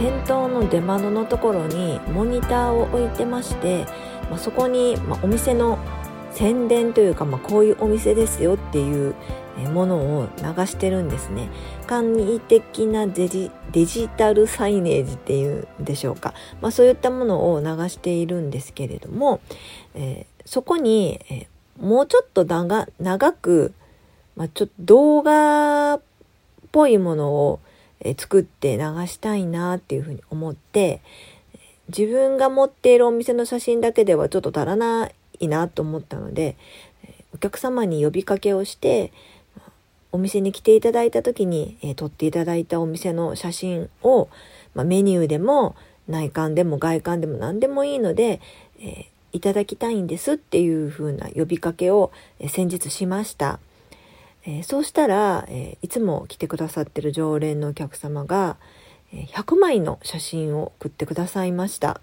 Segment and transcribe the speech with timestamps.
[0.00, 3.84] 店頭の出窓のところにモニターを置いてまして、
[4.30, 5.78] まあ、そこに、ま、お店の
[6.32, 9.14] 宣伝というか、まあ、こういうお店ですよっていう
[9.74, 11.50] ものを流してるんですね。
[11.86, 16.32] 簡易的なデジデジタルサイネージっていうんでしょうか、
[16.62, 19.40] まあ、そういったものを流しているんですけれども、
[19.94, 23.74] えー、そこに、えー、もうちょっと長長く、
[24.34, 26.00] まあ、ちょっと動画っ
[26.72, 27.60] ぽいものを
[28.00, 31.00] え作って流したいなっていうふうに思って
[31.88, 36.56] 自分が持っているお店の写真だけではちょっと足らないなと思ったので
[37.34, 39.12] お客様に呼びかけをして
[40.12, 44.28] お店に来ていただいた時に、え撮っていただいたお店の写真を、
[44.74, 45.76] ま、メニューでも
[46.08, 48.40] 内観でも外観でも何でもいいので、
[48.80, 52.10] え、いただきたいんですっていう風な呼びかけを、
[52.40, 53.60] え先日しました。
[54.44, 58.56] えー、そうしたら、えー、いつも来てくださってる常連のお客様が、
[59.12, 62.00] え100枚の写真を送ってくださいました。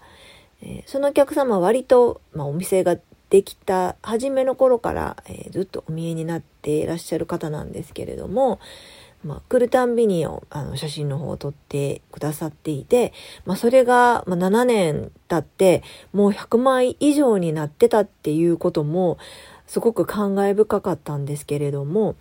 [0.62, 2.96] えそのお客様は割と、まあ、お店が
[3.30, 8.60] できた初めの頃から、えずっとお見えになっていらっしゃる方なんですけれども、
[9.24, 13.12] まあ、来るたんびにあの写真の方を撮ってくださっていて、
[13.44, 19.18] まあ、それが、まあ、7年経ってもう100枚以上になってたっていうことも
[19.68, 22.16] すごく感慨深かったんですけれども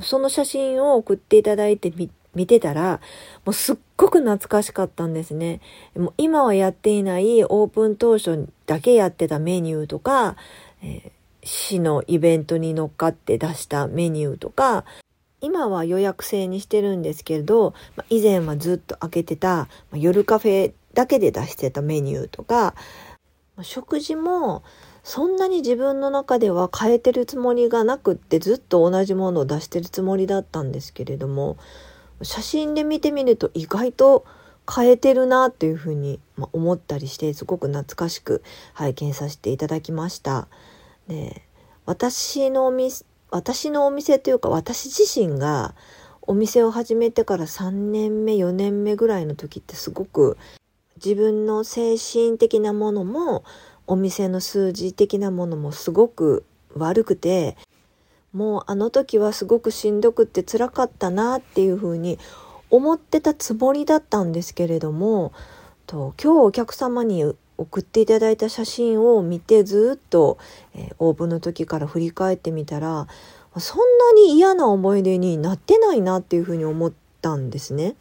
[0.00, 3.00] その写真を送っていただいてみ見てたら、
[3.44, 5.60] もうすっごく懐かしかったんですね。
[5.96, 10.36] もう今はやっていないオープン当初だけやってたメニューとか、
[10.82, 11.10] えー、
[11.42, 14.84] 市のイベントに乗っかって出したメニューとか、
[15.40, 22.74] 今は予約制にしてるんですけれど、ま以前はずっと開けてた、ま夜カフェだけで出してたメニューとか、
[23.62, 24.62] 食事も
[25.02, 31.56] そんなに自分の中では変えてるつもりがなくってずっと同じものを出してるつもりだったんですけれども
[32.22, 34.24] 写真で見てみると意外と
[34.72, 36.20] 変えてるなっていうふうに
[36.52, 38.42] 思ったりしてすごく懐かしく
[38.74, 40.48] 拝見させていただきました。
[41.08, 41.42] で
[41.86, 45.74] 私のお店私のお店というか私自身が
[46.22, 50.36] お店を始めてから3年目4年目ぐらいの時ってすごく
[50.96, 53.42] 自分の精神的なものも
[53.90, 56.44] お店の数字的なものもすごく
[56.76, 57.56] 悪くて
[58.32, 62.16] もうあの時はすごくしんどくって辛かったなっていうふうに
[62.70, 65.32] 思ってたつもりだったんですけれども
[65.88, 67.24] と今日お客様に
[67.58, 70.38] 送っていただいた写真を見てずっと、
[70.76, 73.08] えー、オープンの時から振り返ってみたら
[73.58, 77.96] そんなに嫌な思い出になってないなっていうふうに思ったんですね。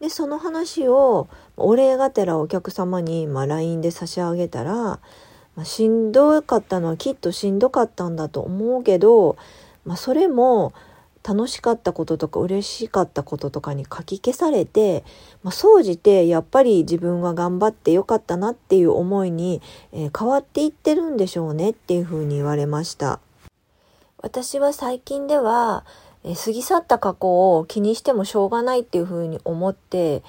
[0.00, 5.00] でその話をお礼がてらお客様に、まあ、LINE で差し上げたら、ま
[5.62, 9.36] あ、しんどかったのはきっとしんどかったんだと思うけど、
[9.84, 10.72] まあ、それも
[11.28, 15.04] 楽しかったこととか嬉しかったこととかに書き消されて、
[15.42, 19.60] まあ、総じてやっぱり自分が頑張ってよかったなっていう思いに、
[19.92, 23.20] えー、変わっていってるんでしょうねっていうふうに言われました。
[24.20, 25.84] 私は最近では
[26.24, 30.22] え過ぎ去った過去を気にしてもしょうがないっていうふうに思って、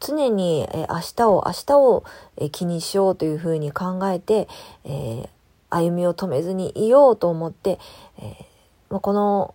[0.00, 2.04] 常に、明日を明日を、
[2.52, 4.48] 気にしようというふうに考えて、
[4.84, 5.28] えー、
[5.70, 7.78] 歩みを止めずにいようと思って、
[8.18, 9.54] えー、この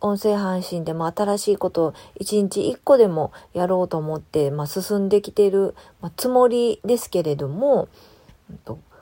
[0.00, 5.74] 音声配信でも新しいことを一日一個でもやろうと思って、まあ、進んできている、
[6.16, 7.88] つもりですけれども、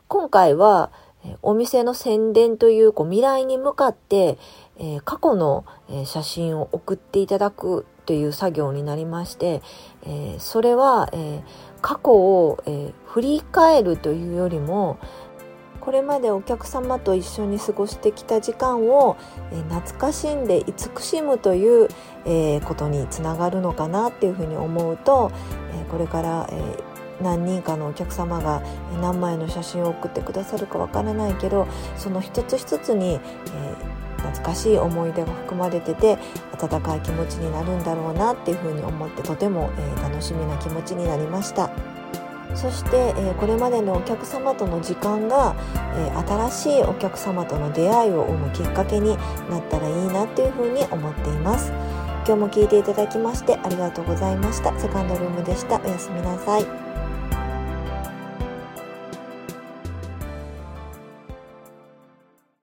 [0.08, 0.90] 今回は
[1.42, 4.38] お店の宣伝というこう未来に向かって、
[4.82, 5.64] え、過去の、
[6.04, 9.62] 写真を送っていただくという作業になりまして、
[10.04, 11.42] え、それは、え
[11.80, 14.98] 過去を、え振り返るというよりも
[15.80, 19.16] これまでお客様と一緒に過ごしてきた時間を、
[19.52, 21.88] え懐かしんで慈しむという、
[22.24, 25.30] えことにつながるのかなっていうふうに思うと、
[25.72, 26.92] えこれから、え
[27.22, 28.62] 何人かのお客様が
[29.00, 36.18] 何枚の写真を送ってくださるかわからないけどその一つ一つに、えー、懐かしい思い出が含まれてて
[36.52, 41.70] 温かい気持ちになるんだろうなっていうふうに思ってとても、えー、楽しみな気持ちになりました。
[42.54, 45.56] そして、えー、これまでのお客様との時間が、
[45.96, 49.16] えー、新しいお客様との出会いを生むきっかけに
[49.48, 51.72] なったらいいなっていうふうに思っています。
[52.24, 54.78] 今日も聞いていただきましてありがとうございました。
[54.78, 55.80] セカンドルームでした。
[55.80, 57.01] おやすみなさい。